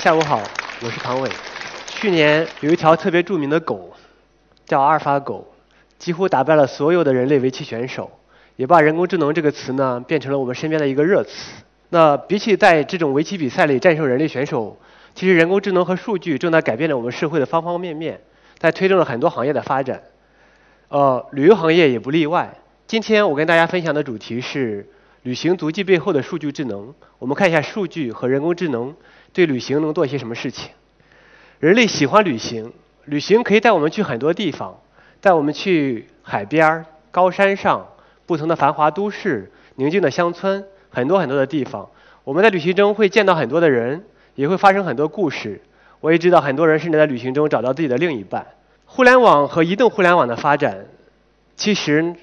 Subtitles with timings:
[0.00, 0.40] 下午好，
[0.82, 1.28] 我是唐伟。
[1.86, 3.92] 去年有一条特别著名的狗，
[4.64, 5.46] 叫阿尔法狗，
[5.98, 8.10] 几乎打败了所有的人类围棋选手，
[8.56, 11.52] 也把人工智能这个词呢变成了我们身边的一个热词。
[11.90, 14.78] 那比起在这种围棋比赛里战胜人类选手，
[15.14, 18.22] 其实人工智能和数据正在改变着我们社会的方方面面，
[18.56, 20.02] 在推动了很多行业的发展。
[20.88, 22.54] 呃，旅游行业也不例外。
[22.86, 24.88] 今天我跟大家分享的主题是
[25.24, 26.94] 旅行足迹背后的数据智能。
[27.18, 28.96] 我们看一下数据和人工智能
[29.32, 30.70] 对旅行能做些什么事情。
[31.58, 32.72] 人类喜欢旅行，
[33.04, 34.80] 旅行可以带我们去很多地方，
[35.20, 37.86] 带我们去海边、高山上、
[38.26, 41.88] 不同的繁华都市、宁静的乡村，很多很多的地方。
[42.24, 45.60] 我们在旅行中会见到很多的人，也会发生很多故事。
[46.00, 48.46] 我也知道很多人甚至在旅行中找到自己的另一半。
[48.86, 50.86] 互联网和移动互联网的发展，
[51.56, 52.14] 其实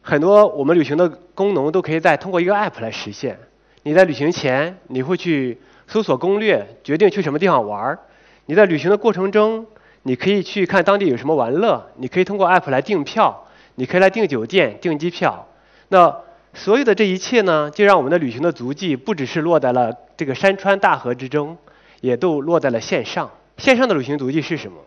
[0.00, 3.38] 很多我们旅行的功能都可以在通过一个 app 来实现。
[3.82, 5.58] 你在旅行前，你会去
[5.92, 7.98] 搜索攻略，决定去什么地方玩儿。
[8.46, 9.66] 你在旅行的过程中，
[10.04, 15.46] 你可以去看当地有什么玩乐，你可以通过 app 来订票，你可以来订酒店、订机票。
[15.88, 16.16] 那
[16.54, 21.58] 所有的这一切呢，就让我们的旅行的足迹不只是落在了这个山川大河之中，
[22.00, 23.30] 也都落在了线上。
[23.58, 24.78] 线上的旅行足迹是什么？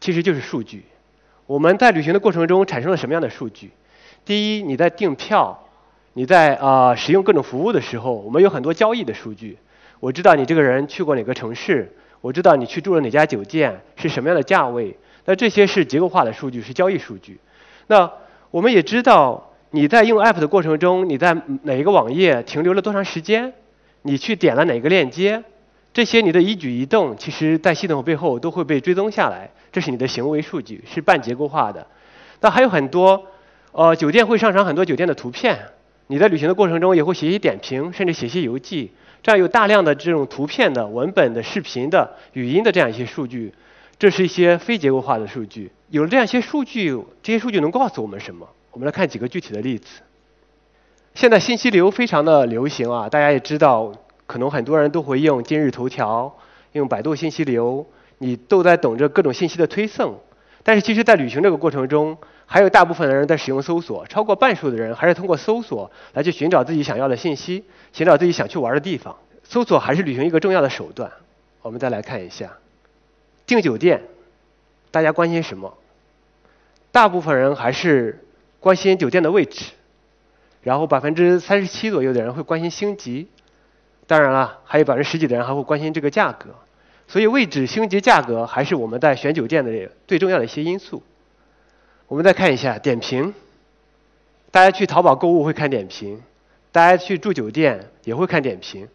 [0.00, 0.84] 其实就是数据。
[1.46, 3.70] 我们在旅行的过程中产生了什么样的数据？
[4.24, 5.56] 第一，你在订票，
[6.14, 9.56] 你在啊使用各种服务的时候，我们有很多交易的数据。
[10.04, 14.94] 我知道你这个人去过哪个城市，我知道你去住了哪家酒店，是什么样的价位。
[15.24, 17.40] 那这些是结构化的数据，是交易数据。
[17.86, 18.12] 那
[18.50, 23.54] 我们也知道你在用 app 的过程中，你在哪一个网页停留了多长时间，
[24.02, 25.42] 你去点了哪个链接。
[25.94, 31.86] 这些你的一举一动，其实在系统背后都会被追踪下来，这是你的行为数据，是半结构化的。
[32.42, 33.24] 那还有很多，
[33.72, 35.58] 呃，酒店会上传很多酒店的图片，
[36.08, 38.92] 你在旅行的过程中也会写一些点评，甚至写些游记，
[39.24, 43.54] 这样有大量的这种图片的、文本的、视频的、语音的这样一些数据，
[43.98, 45.72] 这是一些非结构化的数据。
[45.88, 48.46] 有了这样一些数据，这些数据能告诉我们什么？
[48.70, 50.02] 我们来看几个具体的例子。
[51.14, 53.90] 现在信息流非常的流行啊，大家也知道。
[54.26, 56.34] 可能很多人都会用今日头条、
[56.72, 57.86] 用百度信息流，
[58.18, 60.18] 你都在等着各种信息的推送。
[60.64, 69.16] 但是其实，在旅行这个过程中，还有大部分的人在使用搜索，超过半数的人还是通过搜索来去寻找自己想要的信息，寻找自己想去玩的地方。
[69.42, 71.12] 搜索还是旅行一个重要的手段。
[71.60, 72.50] 我们再来看一下，
[73.46, 74.02] 订酒店，
[74.90, 75.76] 大家关心什么？
[76.90, 78.24] 大部分人还是
[78.58, 79.72] 关心酒店的位置，
[80.62, 83.28] 然后百分之三十七左右的人会关心星级。
[84.06, 86.50] 当然了，还有百分之十几的人还会关心这个价格，
[87.06, 91.02] 所以位置、星级、价格还是我们在选酒店的最重要的一些因素。
[92.08, 93.34] 我们再看一下点评，
[94.50, 96.22] 大家去淘宝购物会看点评，
[96.72, 98.88] 大家去住酒店也会看点评，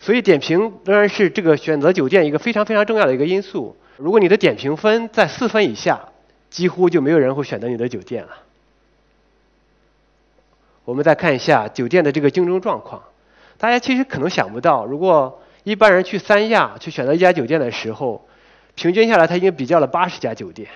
[0.00, 3.76] 所以点评仍然是这个选择酒店一个非常非常重要的一个因素。
[3.96, 6.08] 如果你的点评分在四分以下，
[6.50, 8.30] 几乎就没有人会选择你的酒店了。
[10.84, 13.02] 我们再看一下酒店的这个竞争状况。
[13.58, 18.24] 大家其实可能想不到，如果一般人去三亚去选择一家酒店的时候，
[18.76, 20.68] 平均下来他已经比较了八十家酒店。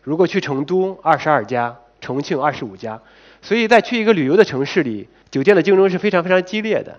[0.00, 3.02] 如果去成都，二十二家；重庆二十五家。
[3.42, 6.96] 所以在去一个旅游的城市里，酒店的竞争是非常非常激烈的。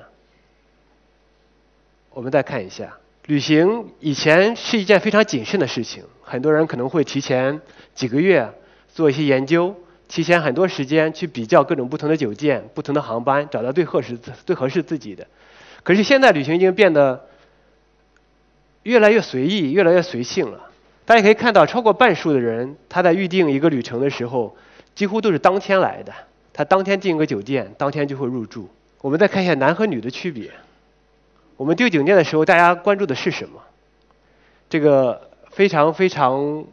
[2.09, 2.97] 我们再看一下，
[3.28, 7.62] 旅行以前是一件非常谨慎的事情，很多人可能会提前
[7.95, 8.51] 几个月
[8.89, 9.74] 做一些研究。
[10.09, 15.25] 提前很多时间去比较各种不同的酒店、不同的航班，找到最合适、最合适自己的。
[15.87, 17.29] 可是现在旅行已经变得
[18.83, 20.69] 越来越随意、越来越随性了。
[21.05, 24.57] 大家可以看到，超过半数的人他在预定一个旅程的时候，
[24.95, 26.12] 几乎都是当天来的。
[26.51, 28.69] 他当天订个酒店，当天就会入住。
[29.00, 30.51] 我们再看一下男和女的区别。
[31.56, 33.62] 我们订酒店的时候，大家关注的是什么？
[34.69, 36.65] 这个非常非常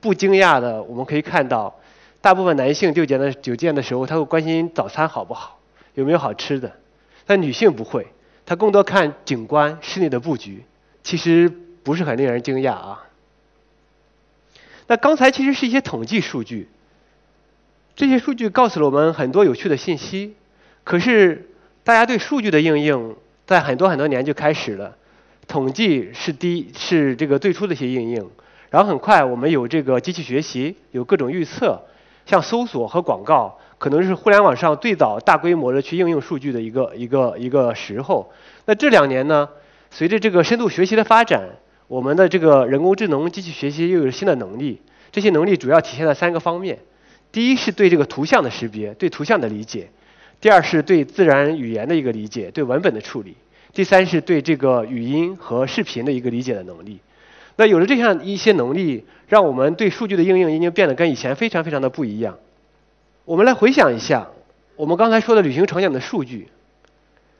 [0.00, 1.74] 不惊讶的，我们可以看到。
[2.20, 5.58] 大部分男性订酒店酒店的时候，他会关心早餐好不好，
[5.94, 6.70] 有没有好吃的。
[7.26, 8.06] 但女性不会，
[8.46, 10.64] 她更多看景观、室内的布局。
[11.02, 11.52] 其实
[11.82, 13.06] 不是很令人惊讶啊。
[14.86, 16.68] 那刚才其实是一些统计数据，
[17.94, 20.34] 这些数据告诉了我们很多有趣的信息。
[20.82, 21.50] 可是
[21.84, 24.96] 大家对数据的应用，在很多很多年就开始了。
[25.46, 28.30] 统计是第一是这个最初的一些应用，
[28.70, 31.82] 然后很快我们有这个机器学习，有各种预测。
[32.26, 38.32] 像搜索和广告，可能是互联网上最早大规模的去应用数据的一个一个一个时候。
[38.66, 39.48] 那这两年呢，
[39.90, 41.42] 随着这个深度学习的发展，
[41.88, 44.80] 我们的这个人工智能机器学习又有新的能力。
[45.12, 46.78] 这些能力主要体现在三个方面：
[47.30, 49.88] 第一是对这个图像的识别，对图像的理解；
[50.40, 53.32] 第二是对自然语言的一个理解，对文本的处理；
[53.72, 56.98] 第三是对这个语音和视频的一个理解的能力。
[57.56, 62.36] 那有了这样一些能力，让我们对数据的应用已经变得跟以前非常非常的不一样。
[63.26, 64.28] 我们来回想一下，
[64.76, 66.50] 我们刚才说的旅行场景的数据，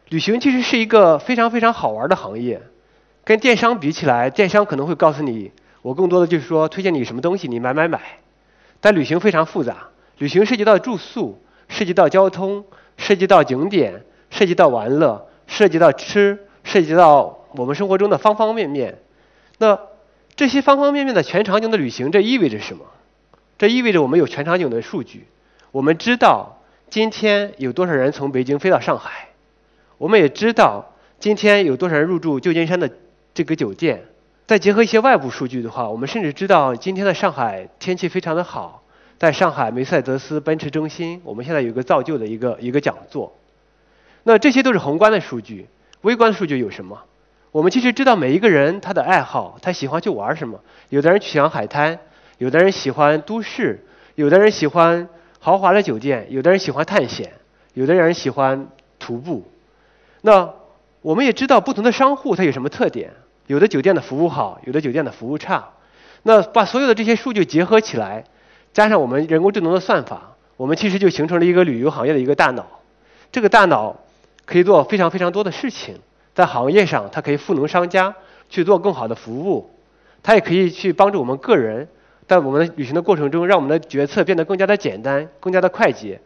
[0.08, 2.62] 旅行其实是一个非常非常好玩的行业。
[3.22, 5.52] 跟电商比起来，电商可能会告诉你，
[5.82, 8.00] 我更多的就是说推荐你什么东西，你买买买。
[8.80, 11.38] 但旅行非常复杂，旅行涉及到住宿，
[11.68, 12.64] 涉及到交通，
[12.96, 19.00] 涉及到景点，涉及到玩乐，涉及到吃，涉及到我们生活中的方方面面。
[19.58, 19.78] 那
[20.34, 22.86] 这些方方面面的全场景的旅行，这意味着什么？
[23.58, 25.26] 这意味着我们有全场景的数据，
[25.74, 29.30] 我们知道今天有多少人从北京飞到上海，
[29.98, 32.88] 我们也知道今天有多少人入住旧金山的。
[33.34, 34.04] 这个酒店，
[34.46, 38.84] 再结合一些外部数据的话，我们甚至知道今天的上海天气非常的好。
[39.18, 43.36] 在上海梅赛德斯奔驰中心，我们现在有个造就的一个一个讲座。
[44.22, 45.66] 那这些都是宏观的数据，
[46.02, 47.02] 微观的数据有什么？
[47.50, 50.60] 我们其实知道每一个人他的爱好，他喜欢去玩什么。
[50.90, 51.98] 有的人喜欢海滩，
[52.38, 53.84] 有的人喜欢都市，
[54.14, 55.08] 有的人喜欢
[55.44, 57.30] 豪华的酒店，有的人喜欢探险，
[57.74, 58.66] 有的人喜欢
[58.98, 59.46] 徒步。
[60.22, 60.54] 那
[61.02, 63.12] 我们也知道不同的商户它有什么特点。
[63.46, 65.68] 有的酒店的服务好，有的酒店的服务差。
[66.22, 68.24] 那把所有的这些数据结合起来，
[68.72, 72.64] 加上我们人工智能的算法，我们其实就形成了一个旅游行业的一个大脑。
[73.30, 73.94] 这个大脑
[74.46, 75.98] 可以做非常非常多的事情，
[76.34, 78.14] 在行业上它可以赋能商家
[78.48, 79.68] 去做更好的服务，
[80.22, 81.86] 它也可以去帮助我们个人，
[82.26, 86.20] 在我们的旅行的过程中，让我们的决策变得更加的简单、更加的快捷，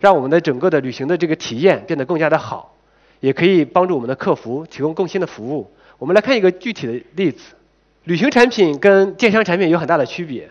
[0.00, 2.74] 让我们的整个的旅行的这个体验变得更加的好，
[3.20, 5.70] 也可以帮助我们的客服提供更新的服务。
[5.98, 7.54] 我们来看一个具体的例子，
[8.02, 10.48] 旅行产品跟电商产品有很大的区别。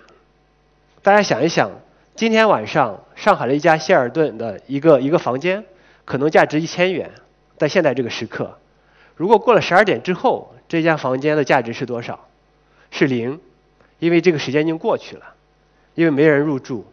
[1.01, 1.69] 大家想一想，
[2.15, 5.65] 今天晚上上海的一家希尔顿的一个一个房间，
[6.05, 7.11] 可能价值一千元，
[7.57, 8.57] 在现在这个时刻，
[9.17, 12.27] 如果过了十二点之后，这家房间的价值是多少？
[12.89, 13.39] 是零，
[14.03, 15.23] 因为这个时间已经过去了，
[15.95, 16.85] 因为没人入住。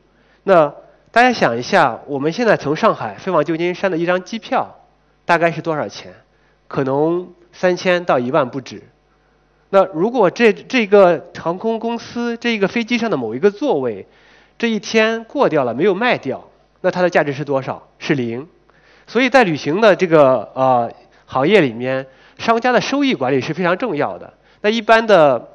[0.45, 0.73] 那
[1.11, 4.77] 大家想一下，我们现在从上海飞往旧金山的一张机票，
[5.25, 6.15] 大概是多少钱？
[6.69, 7.29] 可能。
[7.53, 8.81] 三千到一万不止。
[9.71, 14.07] 那如果这这个航空公司这个飞机上的某一个座位，
[14.57, 16.49] 这一天过掉了没有卖掉，
[16.81, 17.89] 那它的价值是多少？
[17.99, 18.47] 是零。
[19.09, 20.93] 所以在旅行的这个呃
[21.27, 22.07] 行业里面，
[22.39, 24.33] 商家的收益管理是非常重要的。
[24.61, 25.49] 那一般的，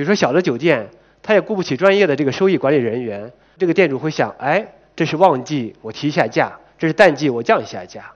[0.00, 0.88] 比如说小的酒店，
[1.22, 4.66] 他也雇不起专业的这个收益管理人员，这个店主会想：哎，
[4.96, 8.10] 这是旺季，我提一下价；这是淡季，我降一下价。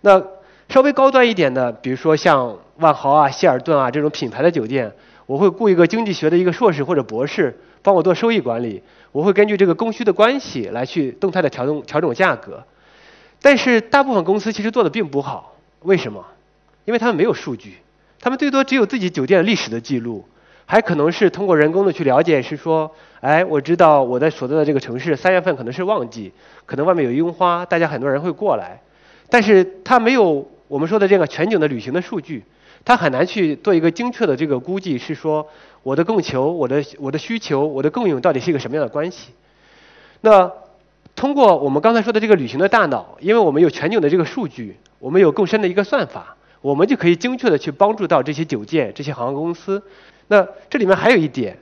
[0.00, 0.20] 那
[0.68, 4.92] 稍微高端一点的，比如说像万豪啊、希尔顿啊这种品牌的酒店，
[5.26, 8.82] 我会雇一个经济学的一个硕士或者博士帮我做收益管理。
[9.12, 12.64] 我会根据这个供需的关系来去动态的调动调整价格。
[13.40, 16.26] 但是大部分公司其实做的并不好，为什么？
[16.84, 17.76] 因为他们没有数据，
[18.18, 20.26] 他们最多只有自己酒店历史的记录，
[20.70, 26.30] 还可能是通过人工的去了解，是说，哎，我知道我在所在的这个城市三月份可能是旺季，
[26.66, 28.82] 可能外面有樱花，大家很多人会过来，
[29.30, 30.46] 但是他没有。
[30.68, 32.44] 我们说的这个全景的旅行的数据，
[32.84, 35.48] 它很难去做一个精确的这个估计，是说
[35.82, 39.32] 我的供求、我的我的需求、我的供应到底是一个什么样的关系？
[40.20, 40.52] 那
[41.16, 49.82] 通过我们刚才说的这个旅行的大脑，因为我们有全景的这个数据，我们有更深的一个算法，我们就可以精确的去帮助到这些酒店、这些航空公司。
[50.28, 51.58] 那这里面还有一点，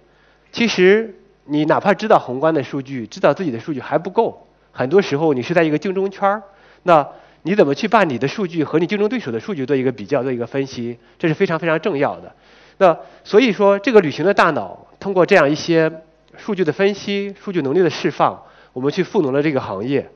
[0.53, 1.15] 其实
[1.47, 6.43] 你哪怕知道宏观的数据，知道自己的数据还不够，很多时候你是在一个竞争圈儿，
[6.83, 7.09] 那。
[7.43, 12.35] 你怎么去把你的数据和你竞争对手的数据做一个比较，做一个分析，这是非常非常重要的。
[12.79, 16.03] 那所以说，这个旅行的大脑通过这样一些
[16.37, 18.43] 数据的分析、数据能力的释放，
[18.73, 20.11] 我们去赋能了这个行业。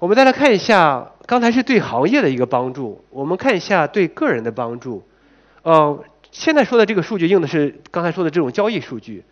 [0.00, 5.06] 我们再来看一下，刚才是对行业的一个帮助，我们看一下对个人的帮助。
[5.62, 5.96] 呃，
[6.32, 9.22] 现在说的这个数据用的是刚才说的这种交易数据。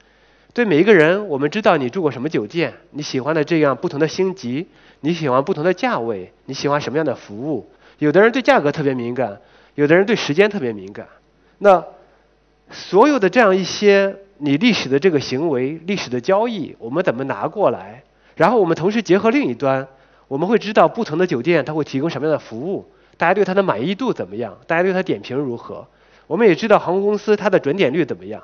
[0.52, 4.66] 对每一个人，我们知道你住过什么酒店，你喜欢的这样不同的星级，
[5.00, 7.70] 你喜欢不同的价位，你喜欢什么样的服务？
[7.98, 9.40] 有的人对价格特别敏感，
[9.76, 11.06] 有的人对时间特别敏感。
[11.58, 11.82] 那
[12.70, 18.02] 所有的这样一些你历史的这个行为、历史的交易，我们怎么拿过来？
[18.36, 19.88] 然后我们同时结合另一端，
[20.28, 22.84] 我们会知道不同的酒店它会提供什么样的服务，
[23.16, 24.58] 大家对它的满意度怎么样？
[24.66, 25.86] 大家对它点评如何？
[26.30, 28.40] 我们也知道航空公司它的准点率怎么样？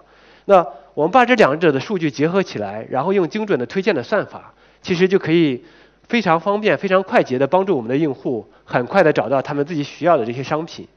[0.46, 5.64] 那我们把这两者的数据结合起来，然后用精准的推荐的算法，其实就可以
[6.08, 10.88] 非常方便、非常快捷的帮助我们的用户，很快的找到他们自己需要的这些商品。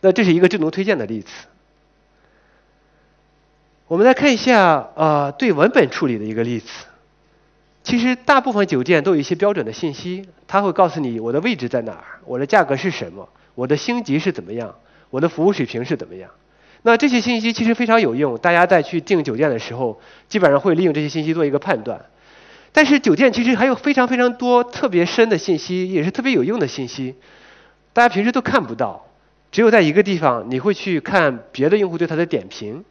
[0.00, 1.28] 那这是一个智能推荐的例子。
[3.86, 6.70] 我们来看一下啊，对文本处理的一个例子。
[7.82, 13.28] 其实大部分酒店都有一些标准的信息，它会告诉你我的位置在哪儿，我的价格是什么。
[13.54, 14.74] 我的星级是怎么样，
[15.10, 16.30] 我的服务水平是怎么样。
[16.82, 22.00] 那这些信息其实非常有用，大家在去订酒店的时候，基本上会利用这些信息做一个判断。
[22.72, 27.16] 但是酒店其实还有非常非常多特别深的信息，也是特别有用的信息，
[27.92, 29.04] 大家平时都看不到，
[29.50, 32.84] 只有在一个地方你会去看别的用户对它的点评，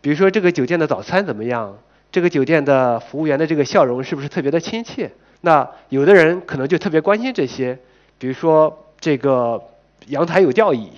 [0.00, 1.78] 比如说这个酒店的早餐怎么样，
[2.12, 5.10] 这个酒店的服务员的这个笑容是不是特别的亲切？
[5.40, 7.78] 那有的人可能就特别关心这些，
[8.18, 9.60] 比如说这个
[10.08, 10.90] 阳台有吊椅，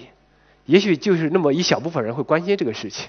[0.71, 3.09] 也许就是那么一小部分人会关心这个事情，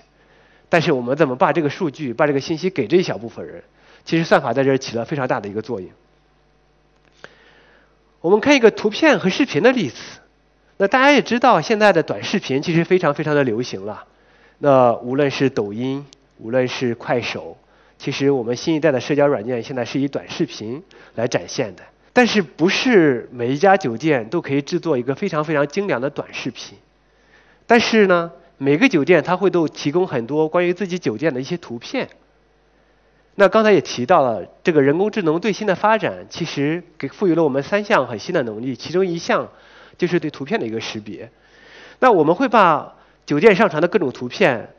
[0.68, 3.64] 但是我们怎么把这个数据、把这个信息给这一小部分人？
[4.04, 5.88] 其实算法在这儿起了非常大的一个作用。
[8.20, 9.98] 我们看一个图片和视频的例子。
[10.78, 14.06] 那大家也知道，现在的短视频其实非常非常的流行了。
[14.58, 16.04] 那无论是抖音，
[16.40, 17.56] 无论是快手，
[18.00, 20.82] 其实我们新一代的社交软件现在是以短视频
[21.14, 21.84] 来展现的。
[22.12, 26.76] 但是不是每一家酒店都可以制作一个非常非常精良的短视频？
[27.72, 32.10] 但是呢，每个酒店它会都提供很多关于自己酒店的一些图片。
[33.36, 39.48] 那刚才也提到了，这个人工智能最新的发展，其实给赋予了我们三项很新的能力，其中一项
[39.98, 41.32] 就是对图片的一个识别。
[42.00, 42.94] 那我们会把
[43.26, 44.72] 酒店上传的各种图片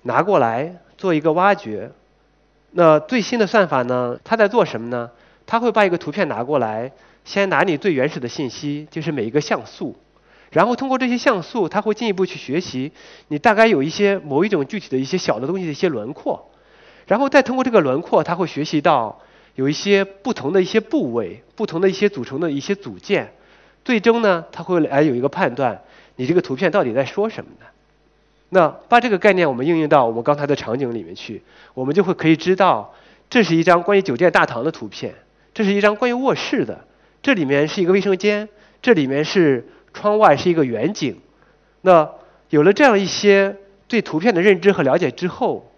[0.00, 1.90] 拿过来做一个挖掘。
[2.70, 4.18] 那最新的算法呢？
[4.24, 5.10] 它在做什么呢？
[5.44, 6.90] 它会把一个图片拿过来，
[7.26, 9.94] 先拿你最原始的信息，就是每一个像素，
[10.50, 12.92] 然后通过这些像素，它会进一步去学习
[13.28, 16.50] 你大概有一些某一种具体的一些小的东西的一些轮廓。
[17.06, 19.20] 然后再通过这个轮廓，它会学习到
[19.54, 23.32] 有一些不同的一些部位、不同的一些组成的一些组件，
[23.84, 25.82] 最终呢，它会来有一个判断，
[26.16, 27.66] 你这个图片到底在说什么呢？
[28.48, 31.42] 那把这个概念我们应用到我们刚才的场景里面去，
[31.74, 32.94] 我们就会可以知道，
[33.28, 35.14] 这是一张关于酒店大堂的图片，
[35.52, 36.86] 这是一张关于卧室的，
[37.22, 38.48] 这里面是一个卫生间，
[38.82, 41.18] 这里面是窗外是一个远景。
[41.80, 42.10] 那
[42.50, 43.56] 有了这样一些
[43.88, 45.72] 对图片的认知和了解之后。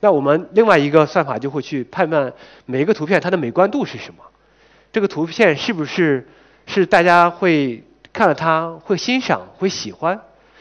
[0.00, 2.30] 那我们另外一个算法就会去判断
[2.66, 4.22] 每一个图片它的美观度是什么，
[4.92, 6.28] 这个图片是不是
[6.66, 7.82] 是大家会
[8.12, 10.20] 看了它会欣赏会喜欢？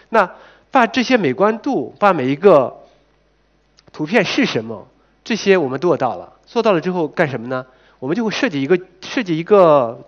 [0.09, 0.31] 那
[0.71, 2.77] 把这些美观度，把每一个
[3.91, 4.87] 图片是什么，
[5.23, 7.65] 这些我们做到了，做到了之后干什么呢？
[7.99, 9.99] 我们就会设计一个设计一个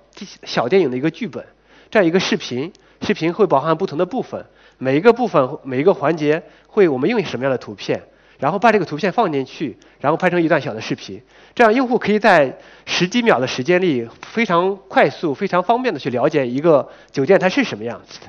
[0.44, 1.46] 小电影的一个剧本，
[1.90, 4.46] 这样一个视频，视频会包含不同的部分，
[4.78, 8.02] 每一个部分每一个环节会我们用什么样的图片？
[8.40, 11.22] 然后把这个图片放进去，然后拍成一段小的视频，
[11.56, 18.28] 这样用户可以在十几秒的时间里非常快速、非常方便的去了解一个酒店它是什么样子的。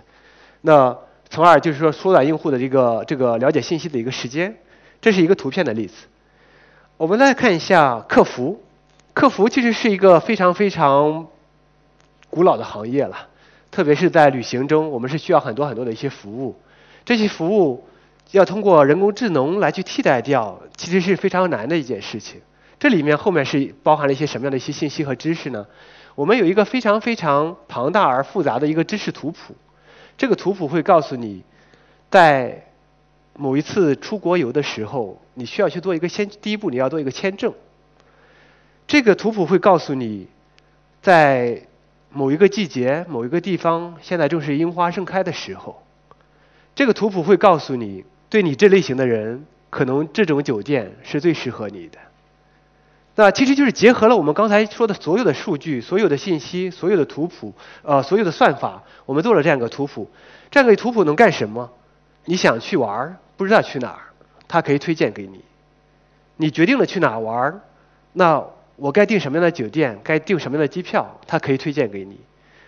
[0.62, 0.96] 那
[1.28, 4.56] 从而就是说缩短用户的这个这个了解信息的一个时间。
[5.00, 6.08] 这是一个图片的例子。
[6.96, 8.60] 我们再看一下客服，
[9.14, 11.28] 客服其实是一个非常非常
[12.30, 13.28] 古老的行业了，
[13.70, 16.56] 特别是在旅行中，我们是需要很多很多的一些服务，
[17.04, 17.84] 这些服务。
[18.32, 22.38] 要通过人工智能来去替代掉，其实是非常难的一件事情。
[22.78, 25.66] 这里面后面是包含了一些什么样的一些信息和知识呢？
[26.14, 29.54] 我们有一个非常非常庞大而复杂的一个知识图谱，
[30.18, 31.42] 这个图谱会告诉你，
[32.10, 32.66] 在
[33.32, 37.54] 某一次出国游的时候，你需要去做一个先第一步，你要做一个签证。
[38.86, 40.26] 这个图谱会告诉你，
[41.00, 41.62] 在
[42.10, 45.82] 某一个季节、某一个地方，现在正是樱花盛开的时候。
[46.74, 48.04] 这个图谱会告诉你。
[48.30, 51.98] 对你这类型的人，可能这种酒店是最适合你的。
[53.14, 60.10] 那其实就是结合了我们刚才说的所有的数据、所有的信息、所有的图谱、呃所有的算法，我们做了这样一个图谱。
[60.50, 61.70] 这样一个图谱能干什么？
[62.26, 64.00] 你想去玩儿，不知道去哪儿，
[64.46, 65.40] 它可以推荐给你。
[66.36, 67.60] 你决定了去哪玩儿，
[68.12, 68.44] 那
[68.78, 72.18] 我该订什么样的酒店，该订什么样的机票，它可以推荐给你。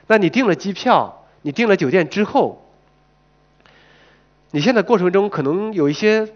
[0.06, 2.66] 那你订了机票，你订了酒店之后。
[4.52, 6.28] 你现在过程中可能有一些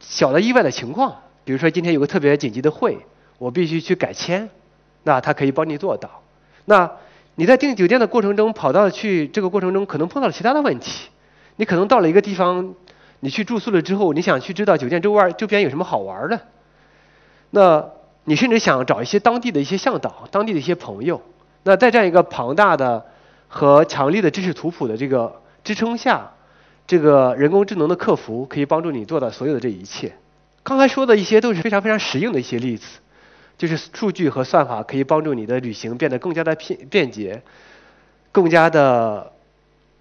[0.00, 2.98] 小的意外的情况，比如说今天有个特别紧急的会，
[3.38, 4.50] 我必须去改签，
[5.04, 6.22] 那他可以帮你做到。
[6.64, 6.90] 那
[7.36, 11.10] 你在订酒店的过程中，跑到去这个过程中可能碰到了其他的问题，
[11.54, 12.74] 你可能到了一个地方，
[13.20, 16.40] 你去住宿了之后，你想去知道酒店周围周边有什么好玩的，
[17.50, 17.88] 那
[18.24, 21.20] 你甚至想找一些当地的一些向导、当地的一些朋友。
[21.62, 23.06] 那在这样一个庞大的
[23.48, 26.30] 和强力的知识图谱的这个支撑下。
[26.86, 30.12] 这个人工智能的客服可以帮助你做到所有的这一切。
[30.64, 32.98] 刚才说的一些都是非常非常实用的一些例子，
[33.56, 37.42] 就是数据和算法可以帮助你的旅行变得更加的便便捷，
[38.32, 39.30] 更加的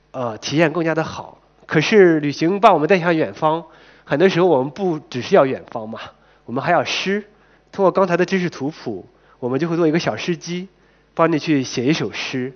[0.09, 1.37] 呃体验更加的好。
[1.67, 3.65] 可是旅行把我们带向远方，
[4.03, 5.99] 很多时候我们不只是要远方嘛，
[6.45, 7.23] 我们还要诗。
[7.71, 9.07] 通过刚才的知识图谱，
[9.39, 10.67] 我们就会做一个小诗机，
[11.13, 12.53] 帮你去写一首诗，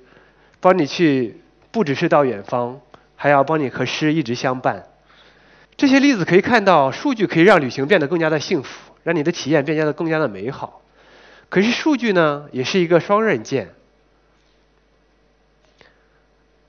[0.59, 1.41] 帮你去
[1.71, 2.81] 不只是到远方。
[3.15, 4.83] 还要帮你和诗一直相伴。
[5.77, 10.81] 这些例子可以看到，数据可以让旅行变得更加的幸福，让你的体验变得更加的美好。
[11.47, 13.69] 可是数据呢，也是一个双刃剑。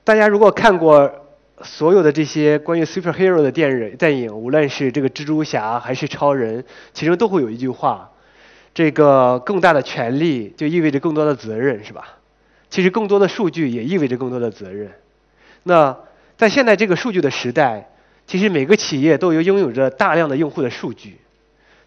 [0.05, 1.25] 大家如果看过
[1.61, 8.11] 所有的这些关于 superhero 的电影，电影无论是这个蜘蛛侠还是超人，其中都会有一句话：
[8.75, 12.19] 这个更大的权利就意味着更多的责任，是吧？
[12.69, 14.91] 其实更多的数据也意味着更多的责任。
[15.63, 15.97] 那
[16.37, 17.89] 在现在这个数据的时代，
[18.27, 21.17] 其实每个企业都有拥有着大量的用户的数据，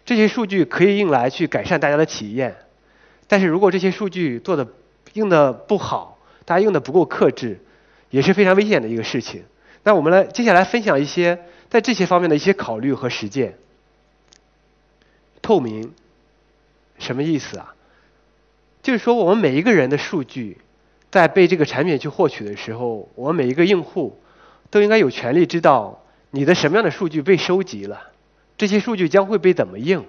[0.03, 2.55] 这些数据可以用来去改善大家的体验。
[3.27, 4.67] 但是如果这些数据做的
[5.13, 7.59] 用的不好，大家用的不够克制，
[8.09, 9.43] 也是非常危险的一个事情。
[9.83, 11.37] 那我们来接下来分享一些
[11.69, 13.53] 在这些方面的一些考虑和实践。
[15.43, 15.93] 透明，
[16.99, 17.73] 什么意思啊？
[18.83, 20.59] 就是说我们每一个人的数据。
[21.11, 24.19] 在被这个产品去获取的时候，我们每一个用户
[24.69, 27.99] 都应该有权利知道你的什么样的数据被收集了，
[28.59, 30.05] 这些数据将会被怎么用，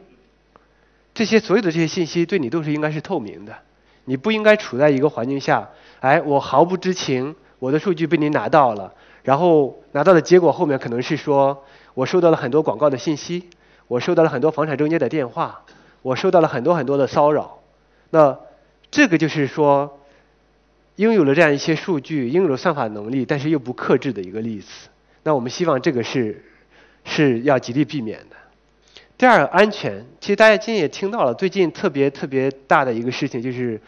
[1.14, 3.56] 这些所有的这些信息对你都是应该是透明的。
[4.04, 5.70] 你不应该处在一个环境下，
[6.00, 8.92] 哎，我毫不知情，我的数据被您拿到了，
[9.22, 13.48] 然后拿到的结果后面可能是说我收到了很多广告的信息，
[13.88, 15.64] 我收到了很多房产中介的电话，
[16.02, 17.60] 我受到了很多很多的骚扰。
[18.10, 18.38] 那
[18.90, 19.96] 这个就是说。
[20.96, 24.90] 拥有了这样一些数据，拥有了算法能力，但是又不克制的一个例子。
[25.22, 26.44] 那我们希望这个是
[27.04, 28.36] 是要极力避免的。
[29.16, 30.04] 第二，安全。
[30.20, 33.80] 其实大家今天也听到了，最近特别特别大的一个事情就是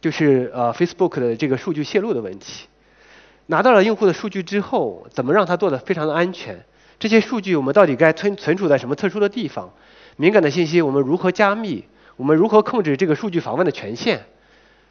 [0.00, 2.66] 就是呃 Facebook 的这个数据泄露的问题。
[3.46, 6.64] 拿到了用户的数据之后，怎么让它做的非常的安全？
[6.98, 9.72] 这些数据我们到底该存存储在什么特殊的地方？
[10.16, 11.84] 敏感的信息我们如何加密？
[12.16, 14.20] 我们如何控制这个数据访问的权限？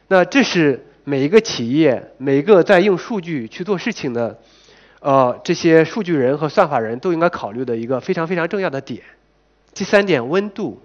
[0.08, 0.86] 那这是。
[1.08, 4.40] 每一个企业，每一个在用数据去做事情的，
[4.98, 9.02] 呃，这些数据人和算法人都应该考虑的一个非常非常重要的点。
[9.72, 10.82] 第三点，温度。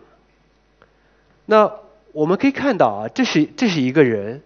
[1.47, 1.71] 那
[2.11, 4.43] 我们可以看到啊，这是这是一个人，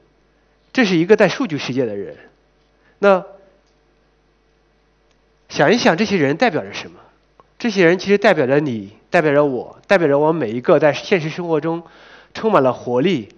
[0.71, 2.15] 这是一个在数据世界的人。
[2.99, 3.25] 那
[5.49, 7.01] 想一想，这些人代表着什么？
[7.58, 11.84] 这些人其实代表着你，代表着我，代表着我们每一个在现实生活中
[12.34, 13.30] 充满了活力、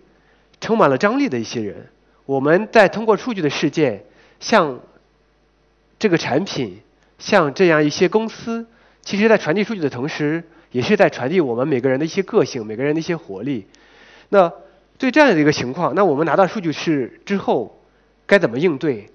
[0.59, 1.87] 充满了张力的一些人。
[2.25, 4.03] 我们在通过数据的事件，
[4.39, 4.79] 向
[5.99, 6.81] 这个产品，
[7.19, 8.67] 向这样一些公司，
[9.01, 13.67] 其实，在传递数据的同时，也是在传递我们每个人的一些个性，每个人的一些活力。
[14.29, 14.51] 那
[14.97, 17.79] 对这样的一个情况，那我们拿到数据是之后，
[18.25, 19.09] 该怎么应对？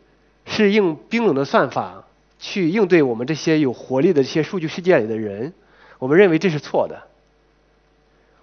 [0.47, 2.05] 是用冰冷的算法
[2.42, 5.52] 去应对我们这些有活力的这些数据世界里的人？
[6.00, 7.05] 我们认为这是错的。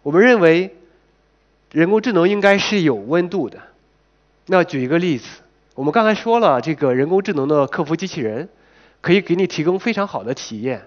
[0.04, 0.74] 我们认为，
[1.74, 3.60] 人工智能应该是有温度的。
[4.46, 5.28] 那举一个例子，
[5.76, 8.48] 我们刚才说了，这个人工智能的客服机器人
[9.02, 10.82] 可以给你提供非常好的体验，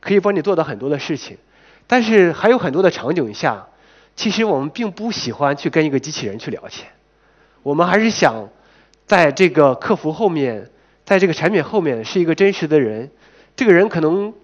[0.00, 1.38] 可以帮你做到很多的事情。
[1.86, 3.68] 但是还有很多的场景下，
[4.16, 6.88] 其实我们并不喜欢去跟一个机器人去聊天，
[7.62, 8.48] 我们还是想
[9.06, 10.68] 在这个客服后面，
[11.06, 13.10] 在这个产品后面是一个真实的人。
[13.56, 14.34] 这个人可能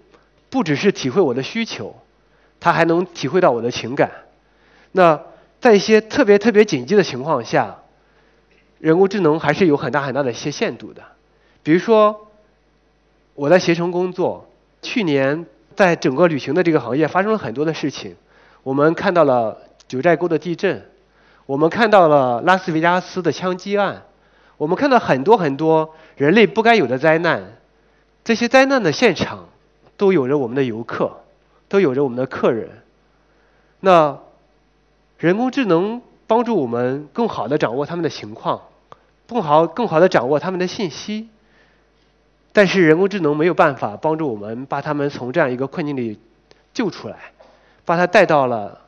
[0.49, 1.95] 不只是体会我的需求，
[2.59, 4.09] 他还能体会到我的情感。
[4.93, 5.21] 那
[5.61, 7.77] 在一些特别特别紧急的情况下。
[8.79, 11.01] 人工智能还是有很大很大的一些限度的，
[11.63, 12.27] 比如说
[13.33, 14.45] 我在携程工作，
[14.81, 18.17] 去年在整个旅行的这个行业发生了很多的事情，
[18.61, 20.85] 我们看到了九寨沟的地震，
[21.45, 24.03] 我们看到了拉斯维加斯的枪击案，
[24.63, 27.57] 我们看到很多很多人类不该有的灾难，
[28.23, 29.49] 这些灾难的现场
[29.97, 31.17] 都有着我们的游客，
[31.67, 32.69] 都有着我们的客人，
[33.81, 34.17] 那
[35.17, 38.61] 人工智能帮助我们更好的掌握他们的情况。
[39.27, 41.27] 更好、更好的掌握他们的信息，
[42.53, 46.17] 但是人工智能没有办法帮助我们把他们从这样一个困境里
[46.73, 47.17] 救出来，
[47.83, 48.79] 把他带到了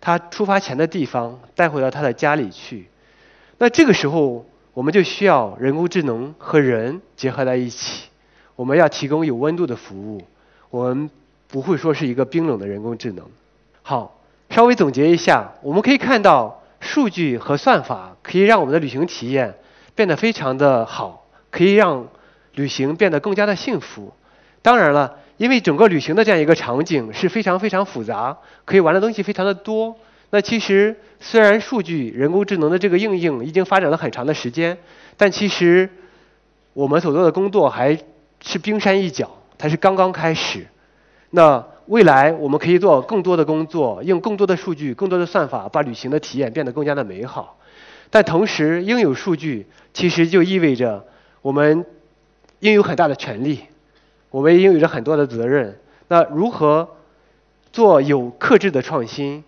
[0.00, 2.88] 他出发前的地方，带回到他的家里去。
[3.58, 8.08] 那这个时候，我们就需要人工智能和人结合在一起，
[8.56, 10.22] 我们要提供有温度的服务，
[10.70, 11.10] 我们
[11.48, 13.24] 不会说是一个冰冷的人工智能。
[13.82, 19.56] 好，稍微总结一下，我们可以看到，数据和算法可以让我们的旅行体验。
[19.92, 22.06] 变得非常的好，可以让
[22.54, 24.14] 旅行变得更加的幸福。
[24.62, 29.96] 当然了，因为整个旅行的这样一个场景是非常非常复杂，可以玩的东西非常的多。
[30.30, 34.78] 那其实虽然数据、人工智能的这个应用已经发展了很长的时间，
[35.16, 35.90] 但其实
[36.72, 37.98] 我们所做的工作还
[38.40, 40.66] 是冰山一角，它是刚刚开始。
[41.30, 47.58] 那未来我们可以做更多的工作，用更多的数据、更多的算法，把旅行的体验变得更加的美好。
[48.08, 51.04] 但同时，拥有数据其实就意味着
[51.42, 51.84] 我们
[52.60, 53.60] 拥有很大的权利，
[54.30, 55.78] 我们也拥有着很多的责任。
[56.06, 56.88] 那如何
[57.72, 59.44] 做有克制的创新？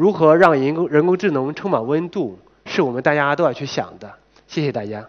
[0.00, 2.38] 如何让人工人工智能充满温度？
[2.64, 4.10] 是我们大家都要去想的。
[4.46, 5.06] 谢谢大家。